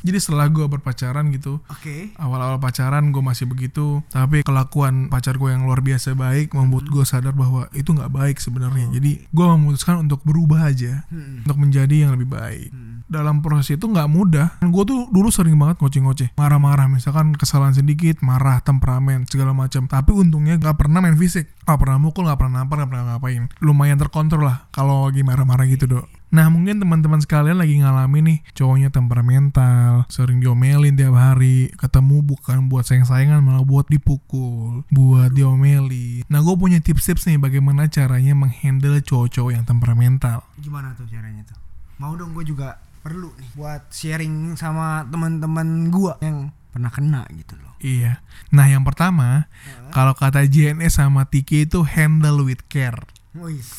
[0.01, 2.13] jadi setelah gue berpacaran gitu Oke.
[2.15, 7.01] awal-awal pacaran gue masih begitu tapi kelakuan pacar gue yang luar biasa baik membuat gue
[7.01, 8.87] sadar bahwa itu nggak baik sebenarnya.
[8.91, 11.41] Jadi gue memutuskan untuk berubah aja Hmm.
[11.43, 12.69] untuk menjadi yang lebih baik.
[12.69, 12.89] Hmm.
[13.11, 14.47] dalam proses itu nggak mudah.
[14.63, 16.31] Gue tuh dulu sering banget ngoceh-ngoceh.
[16.39, 19.83] Marah-marah misalkan kesalahan sedikit marah temperamen segala macam.
[19.83, 21.51] Tapi untungnya nggak pernah main fisik.
[21.67, 23.43] Nggak pernah mukul nggak pernah nampar nggak pernah ngapain.
[23.59, 28.39] Lumayan terkontrol lah kalau lagi marah-marah gitu dok Nah mungkin teman-teman sekalian lagi ngalamin nih
[28.55, 36.23] cowoknya temperamental, sering diomelin tiap hari, ketemu bukan buat sayang-sayangan malah buat dipukul, buat diomelin.
[36.31, 40.47] Nah gue punya tips-tips nih bagaimana caranya menghandle cowok-cowok yang temperamental.
[40.55, 41.59] Gimana tuh caranya tuh?
[41.99, 47.57] Mau dong gue juga perlu nih buat sharing sama teman-teman gua yang pernah kena gitu
[47.59, 47.73] loh.
[47.81, 48.21] Iya.
[48.53, 49.49] Nah yang pertama,
[49.91, 53.01] kalau kata JNS sama Tiki itu handle with care.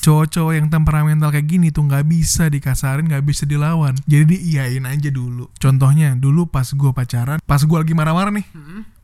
[0.01, 3.93] Cowok-cowok yang temperamental kayak gini tuh nggak bisa dikasarin, nggak bisa dilawan.
[4.09, 5.53] Jadi diiyain aja dulu.
[5.61, 8.47] Contohnya dulu pas gue pacaran, pas gue lagi marah-marah nih,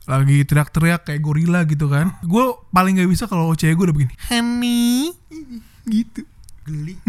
[0.09, 2.17] lagi teriak-teriak kayak gorila gitu kan.
[2.25, 5.13] Gue paling nggak bisa kalau cewek gue udah begini, honey,
[5.85, 6.25] gitu.
[6.69, 7.01] Geli.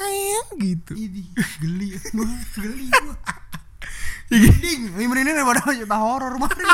[0.00, 0.92] Ayo gitu.
[0.96, 1.22] Ini
[1.60, 1.88] geli.
[2.56, 3.16] Geli gua.
[4.32, 6.66] Mending, ini mending daripada cerita horor kemarin.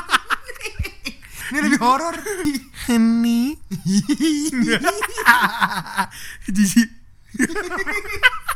[1.52, 2.16] Ini lebih horor.
[2.88, 3.60] Honey.
[6.48, 6.88] Jijik.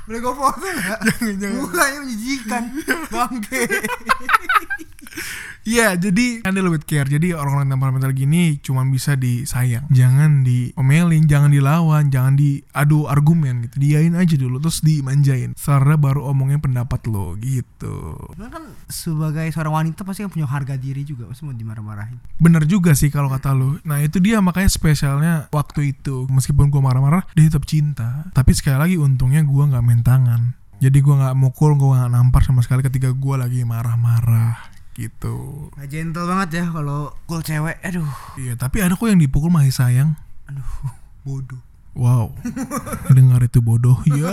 [0.09, 1.00] Boleh gue foto gak?
[1.04, 1.56] Jangan, jangan.
[1.61, 2.62] Mukanya menjijikan
[3.12, 3.68] Bangke
[5.66, 7.11] Iya, jadi handle with care.
[7.11, 9.90] Jadi orang-orang temperamental gini cuma bisa disayang.
[9.90, 13.83] Jangan diomelin, jangan dilawan, jangan diadu argumen gitu.
[13.83, 15.59] Diain aja dulu terus dimanjain.
[15.59, 18.14] Setelah baru omongin pendapat lo gitu.
[18.38, 22.62] Cuman kan sebagai seorang wanita pasti kan punya harga diri juga Pasti mau dimarah-marahin Bener
[22.70, 23.83] juga sih kalau kata lo.
[23.83, 26.31] Nah itu dia makanya spesialnya waktu itu.
[26.31, 28.31] Meskipun gua marah-marah, dia tetap cinta.
[28.31, 30.42] Tapi sekali lagi untungnya gua nggak main tangan.
[30.79, 35.68] Jadi gua nggak mukul, gua nggak nampar sama sekali ketika gua lagi marah-marah gitu.
[35.72, 39.70] Gak gentle banget ya kalau cool cewek Aduh Iya, tapi ada kok yang dipukul masih
[39.70, 40.16] sayang.
[40.46, 40.64] Aduh
[41.22, 41.61] Bodoh
[41.92, 42.37] Wow.
[43.09, 43.96] Dengar itu bodoh.
[44.04, 44.28] Ya.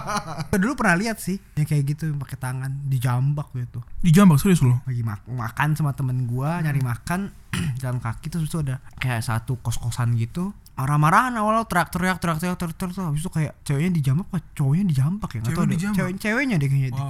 [0.52, 4.76] Dulu pernah lihat sih Yang kayak gitu pakai tangan Dijambak gitu Dijambak serius loh.
[4.84, 7.32] lagi mak- makan sama temen gua nyari makan
[7.80, 13.02] jalan kaki terus itu ada kayak satu kos-kosan gitu marah-marahan awal teriak-teriak teriak-teriak teriak-teriak terus
[13.02, 16.56] habis itu kayak ceweknya dijambak apa cowoknya dijambak ya nggak tahu Cewek deh cewek ceweknya
[16.60, 17.02] deh kayaknya deh.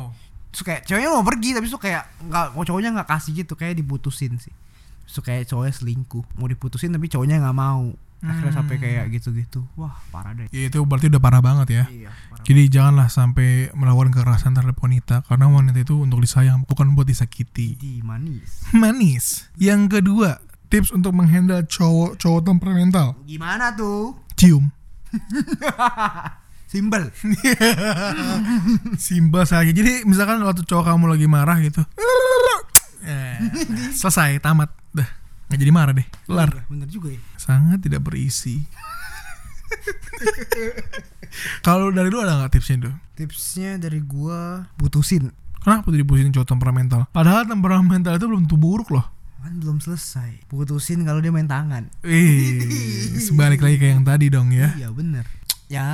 [0.48, 3.74] Terus kayak ceweknya mau pergi tapi itu kayak nggak oh, cowoknya nggak kasih gitu kayak
[3.74, 4.54] diputusin sih
[5.04, 8.82] terus kayak cowoknya selingkuh mau diputusin tapi cowoknya nggak mau akhirnya sampai Hmm.
[8.82, 11.84] kayak gitu-gitu wah parah deh Ya, itu berarti udah parah banget ya.
[11.88, 16.92] iya parah Jadi janganlah sampai melakukan kekerasan terhadap wanita karena wanita itu untuk disayang bukan
[16.92, 17.76] buat disakiti.
[17.76, 19.48] di manis Manis.
[19.54, 23.14] Yang kedua, tips untuk menghandle cowok cowok temperamental.
[23.22, 24.68] gimana tuh Cium.
[26.68, 27.09] simbol
[29.00, 29.66] Simpel saja.
[29.66, 31.81] Jadi misalkan waktu cowok kamu lagi marah gitu.
[33.00, 33.37] Eh,
[33.90, 34.68] selesai, tamat.
[34.90, 35.09] Dah.
[35.48, 36.04] Nggak jadi marah deh.
[36.24, 36.68] Kelar.
[36.68, 38.61] bener juga ya Sangat tidak berisi.
[41.61, 42.94] Kalau dari lu ada nggak tipsnya tuh?
[43.12, 45.28] tipsnya dari gua putusin
[45.59, 47.00] Kenapa tuh diputusin cowok temperamental?
[47.11, 49.04] Padahal temperamental itu belum tentu buruk loh.
[49.38, 52.64] kan belum selesai putusin kalau dia main tangan Eh,
[53.18, 54.72] sebalik lagi kayak yang tadi dong ya.
[54.74, 55.24] iya bener
[55.66, 55.88] ya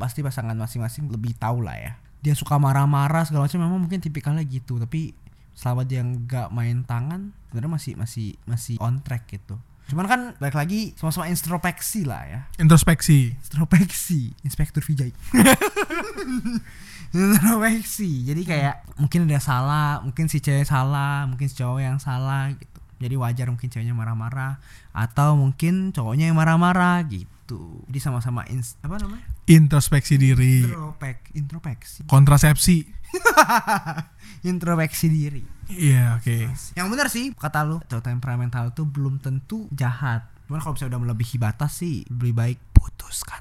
[0.00, 1.92] pasti pasangan masing-masing lebih tahu lah ya.
[2.24, 4.80] Dia suka marah-marah segala macam memang mungkin tipikalnya gitu.
[4.80, 5.12] Tapi
[5.52, 9.60] selama dia nggak main tangan sebenarnya masih masih masih on track gitu.
[9.90, 12.40] Cuman kan balik lagi sama-sama introspeksi lah ya.
[12.62, 13.34] Introspeksi.
[13.34, 14.30] introspeksi.
[14.46, 15.10] Inspektur Vijay.
[17.10, 18.22] Introspeksi.
[18.22, 22.78] Jadi kayak mungkin ada salah mungkin si cewek salah mungkin si cowok yang salah gitu.
[23.00, 24.62] Jadi wajar mungkin ceweknya marah-marah
[24.94, 27.82] atau mungkin cowoknya yang marah-marah gitu.
[27.90, 30.62] Jadi sama-sama ins apa namanya Introspeksi diri.
[30.62, 32.86] Intropek, introspeksi Kontrasepsi.
[34.50, 36.50] introspeksi diri Iya, oke.
[36.74, 41.02] yang benar sih kata lu cowok temperamental itu belum tentu jahat cuman kalau misalnya udah
[41.06, 43.39] melebihi batas sih lebih baik putuskan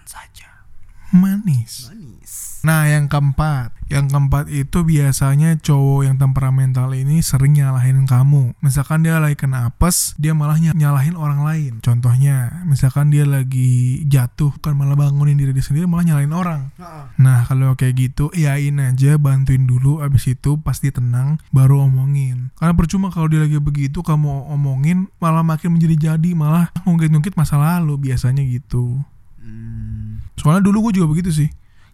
[1.12, 1.90] Manis.
[1.90, 8.52] manis Nah, yang keempat, yang keempat itu biasanya cowok yang temperamental ini sering nyalahin kamu.
[8.60, 11.80] Misalkan dia lagi kena apes, dia malah ny- nyalahin orang lain.
[11.80, 16.62] Contohnya, misalkan dia lagi jatuh, kan malah bangunin diri dia sendiri, malah nyalahin orang.
[17.16, 22.52] Nah, kalau kayak gitu, iyain aja, bantuin dulu, abis itu pasti tenang, baru omongin.
[22.60, 28.12] Karena percuma kalau dia lagi begitu, kamu omongin, malah makin menjadi-jadi, malah ngungkit-ngungkit masa lalu,
[28.12, 29.00] biasanya gitu.
[29.40, 30.09] Hmm.
[30.40, 31.50] Soalnya dulu gue juga begitu sih.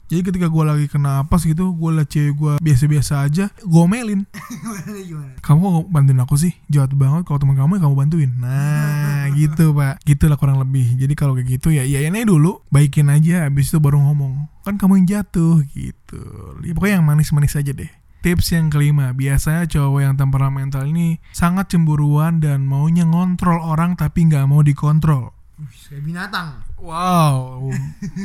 [0.06, 4.22] Jadi ketika gue lagi kena apes gitu, gue liat cewek gue biasa-biasa aja, gue omelin.
[4.62, 6.54] gimana gimana Kamu bantuin aku sih?
[6.70, 8.32] Jahat banget kalau teman kamu ya kamu bantuin.
[8.38, 9.98] Nah, gitu pak.
[10.06, 10.94] Gitulah kurang lebih.
[11.02, 14.46] Jadi kalau kayak gitu ya iyain aja dulu, baikin aja, habis itu baru ngomong.
[14.62, 16.22] Kan kamu yang jatuh gitu.
[16.62, 17.90] Ya, pokoknya yang manis-manis aja deh.
[18.22, 24.26] Tips yang kelima, biasanya cowok yang temperamental ini sangat cemburuan dan maunya ngontrol orang tapi
[24.26, 25.35] nggak mau dikontrol.
[25.56, 27.72] Kayak binatang Wow,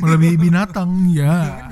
[0.03, 1.71] melebihi binatang ya.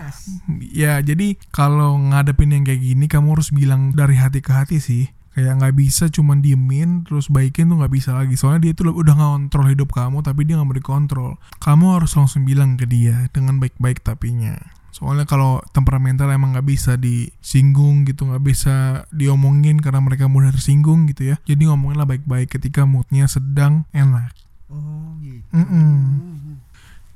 [0.57, 5.11] Ya, jadi kalau ngadepin yang kayak gini kamu harus bilang dari hati ke hati sih.
[5.35, 8.39] Kayak nggak bisa cuman diemin terus baikin tuh nggak bisa lagi.
[8.39, 11.31] Soalnya dia tuh udah ngontrol hidup kamu tapi dia nggak mau dikontrol.
[11.59, 14.55] Kamu harus langsung bilang ke dia dengan baik-baik tapinya.
[14.89, 21.05] Soalnya kalau temperamental emang nggak bisa disinggung gitu, nggak bisa diomongin karena mereka mudah tersinggung
[21.07, 21.37] gitu ya.
[21.45, 24.33] Jadi ngomonginlah baik-baik ketika moodnya sedang enak.
[24.69, 26.19] Oh gitu Mm-mm.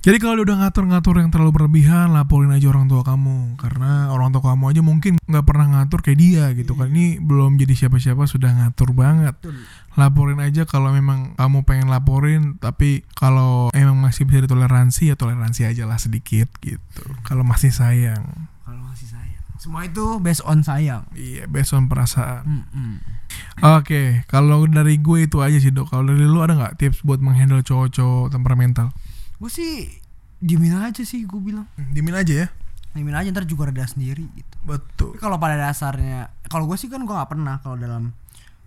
[0.03, 3.55] Jadi kalau udah ngatur-ngatur yang terlalu berlebihan, laporin aja orang tua kamu.
[3.55, 6.91] Karena orang tua kamu aja mungkin nggak pernah ngatur kayak dia gitu kan.
[6.91, 9.39] Ini belum jadi siapa-siapa sudah ngatur banget.
[9.95, 15.71] Laporin aja kalau memang kamu pengen laporin, tapi kalau emang masih bisa ditoleransi ya toleransi
[15.71, 17.07] aja lah sedikit gitu.
[17.23, 18.51] Kalau masih sayang.
[19.63, 22.43] Semua itu based on sayang Iya, based on perasaan.
[22.43, 22.99] Mm-mm.
[23.63, 25.87] Oke, kalau dari gue itu aja sih dok.
[25.87, 28.91] Kalau dari lu ada nggak tips buat menghandle cowok-cowok temperamental?
[29.33, 29.99] gue sih
[30.39, 32.47] diemin aja sih gue bilang Dimin aja ya.
[32.91, 35.19] diemin aja ntar juga reda sendiri gitu Betul.
[35.19, 38.15] kalau pada dasarnya kalau gue sih kan gue nggak pernah kalau dalam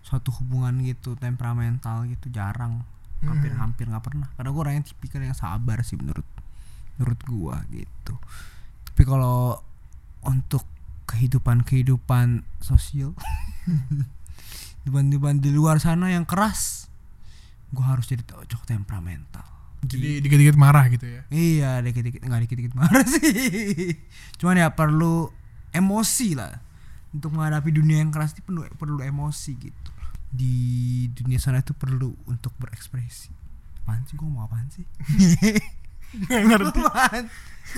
[0.05, 2.85] suatu hubungan gitu temperamental gitu jarang
[3.25, 6.29] hampir-hampir nggak pernah karena gue orangnya tipikal yang sabar sih menurut
[7.01, 8.15] menurut gue gitu
[8.93, 9.57] tapi kalau
[10.29, 10.61] untuk
[11.07, 13.15] kehidupan-kehidupan sosial.
[14.87, 16.87] Kehidupan-kehidupan di luar sana yang keras
[17.75, 19.43] gue harus jadi cocok temperamental.
[19.83, 21.23] Jadi dikit-dikit marah gitu ya.
[21.31, 23.99] iya dikit-dikit nggak dikit-dikit marah sih.
[24.39, 25.31] Cuman ya perlu
[25.75, 26.63] emosi lah.
[27.11, 29.91] Untuk menghadapi dunia yang keras itu perlu perlu emosi gitu.
[30.31, 30.57] Di
[31.11, 33.35] dunia sana itu perlu untuk berekspresi.
[33.83, 34.15] Apaan sih?
[34.15, 34.87] Gue mau apaan sih?
[36.27, 36.81] Nggak ngerti.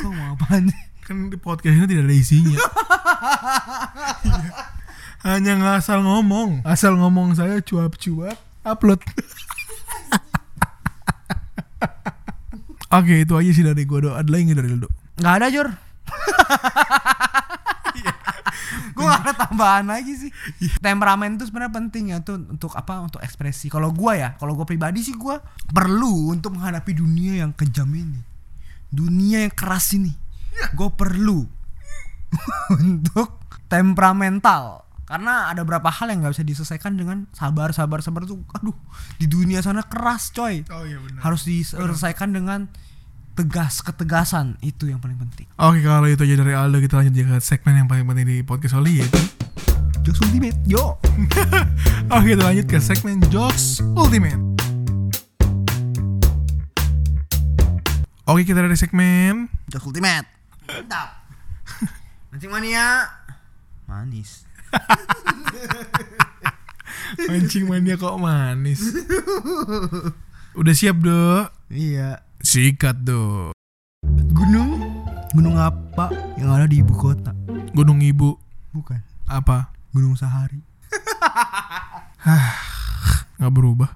[0.05, 2.59] gue mau apaan sih Kan di podcast ini tidak ada isinya.
[4.19, 5.41] Iya.
[5.41, 6.63] Hanya ngasal ngomong.
[6.63, 9.01] Asal ngomong saya cuap-cuap upload.
[12.99, 14.15] Oke itu aja sih dari gue do.
[14.15, 14.91] Ada lagi nggak dari lu do?
[15.19, 15.69] nggak ada Jor
[18.99, 20.31] gue gak ada tambahan lagi sih
[20.83, 24.67] temperamen itu sebenarnya penting ya tuh untuk apa untuk ekspresi kalau gue ya kalau gue
[24.67, 25.39] pribadi sih gue
[25.71, 28.19] perlu untuk menghadapi dunia yang kejam ini
[28.91, 30.11] dunia yang keras ini
[30.75, 31.47] gue perlu
[32.81, 34.85] untuk temperamental.
[35.09, 38.77] Karena ada beberapa hal yang nggak bisa diselesaikan dengan sabar sabar sabar tuh aduh
[39.17, 40.69] di dunia sana keras coy.
[40.69, 41.25] Oh iya benar.
[41.25, 42.69] harus diselesaikan dengan
[43.33, 44.61] tegas ketegasan.
[44.61, 45.49] Itu yang paling penting.
[45.57, 48.77] Oke kalau itu aja dari Aldo kita lanjut ke segmen yang paling penting di podcast
[48.77, 49.23] Oli yaitu
[50.05, 51.01] Jokes Ultimate yo.
[52.13, 54.41] Oke kita lanjut ke segmen Jokes Ultimate.
[58.29, 60.38] Oke kita dari segmen Jokes Ultimate
[60.69, 61.09] mantap
[62.29, 63.09] Mancing mania.
[63.89, 64.45] Manis.
[67.29, 68.85] Mancing mania kok manis?
[70.61, 72.21] Udah siap do iya.
[72.45, 73.57] Sikat do
[74.37, 74.77] gunung?
[75.33, 77.33] Gunung apa yang ada di ibu kota?
[77.73, 78.37] Gunung Ibu.
[78.77, 79.01] Bukan.
[79.25, 79.73] Apa?
[79.97, 80.61] gunung Sahari.
[83.41, 83.89] Gak berubah.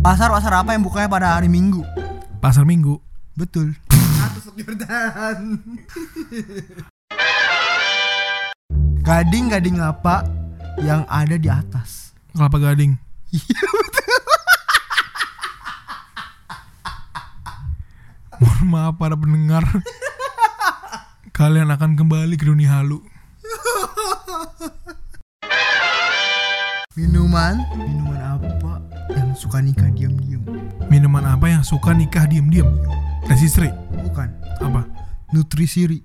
[0.00, 2.05] Pasar pasar apa yang bukanya pada hari Minggu
[2.46, 3.02] Pasar Minggu.
[3.34, 3.74] Betul.
[4.54, 5.58] Jordan.
[9.02, 10.22] Gading gading apa
[10.78, 12.14] yang ada di atas?
[12.30, 12.94] Kelapa Gading.
[18.38, 19.66] Mohon maaf para pendengar.
[21.34, 23.02] Kalian akan kembali ke dunia halu.
[26.94, 27.58] Minuman?
[27.74, 28.15] Minuman
[29.36, 30.40] yang suka nikah diam-diam
[30.88, 32.72] Minuman apa yang suka nikah diem-diem?
[33.28, 33.68] Resistri
[34.00, 34.32] bukan
[34.64, 34.88] Apa?
[35.28, 36.00] Nutrisiri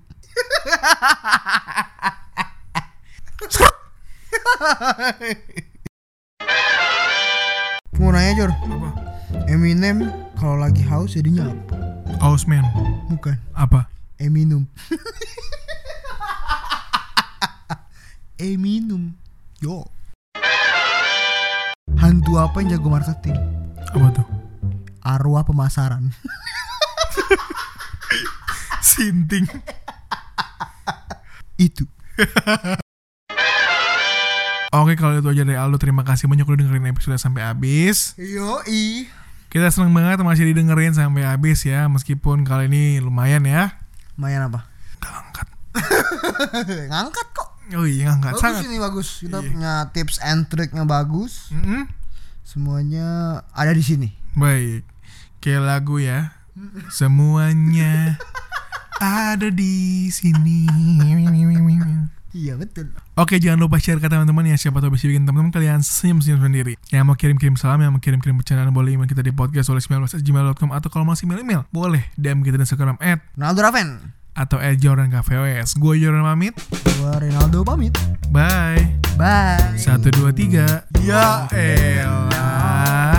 [7.96, 8.92] Mau nanya Jor Apa?
[9.48, 11.80] Eminem kalau lagi haus jadinya apa?
[12.20, 12.68] Houseman
[13.08, 13.88] Bukan Apa?
[14.20, 14.68] Eminum
[18.36, 19.16] Eminum
[19.64, 19.88] Yo
[22.02, 23.38] Hantu apa yang jago marketing?
[23.78, 24.26] Apa tuh?
[25.06, 26.10] Arwah pemasaran.
[28.82, 29.46] Sinting.
[31.62, 31.86] Itu.
[34.74, 35.78] Oke kalau itu aja dari Aldo.
[35.78, 38.18] Terima kasih banyak udah dengerin episode sampai habis.
[38.18, 39.06] Yoi.
[39.46, 41.86] Kita seneng banget masih didengerin sampai habis ya.
[41.86, 43.78] Meskipun kali ini lumayan ya.
[44.18, 44.66] Lumayan apa?
[44.98, 45.46] Gak angkat
[46.90, 47.41] Ngangkat kok
[47.72, 48.62] Oh iya ngangkat Bagus sangat.
[48.64, 49.08] ini bagus.
[49.18, 49.48] Kita Iya.
[49.48, 51.48] punya tips and triknya bagus.
[51.50, 51.88] Mm-mm.
[52.42, 53.06] Semuanya
[53.50, 54.08] ada di sini.
[54.34, 54.84] Baik.
[55.38, 56.36] Kayak lagu ya.
[56.88, 58.20] Semuanya
[58.98, 60.68] ada di sini.
[62.32, 62.88] Iya betul.
[63.12, 64.56] Oke jangan lupa share ke teman-teman ya.
[64.56, 66.74] Siapa tahu bisa bikin teman-teman kalian senyum-senyum sendiri.
[66.88, 70.72] Yang mau kirim-kirim salam Yang mau kirim-kirim bercandaan Boleh email kita di podcast oleh 19gmail.com
[70.72, 73.88] Atau kalau masih email-email Boleh DM kita di Instagram at Ronaldo Raven
[74.32, 76.56] Atau at Jordan KVOS Gue Jordan pamit.
[76.98, 77.92] Gua Ronaldo pamit.
[78.32, 78.96] Bye.
[79.20, 79.76] Bye.
[79.76, 80.88] Satu dua tiga.
[81.04, 81.44] Ya.
[81.52, 83.11] Elah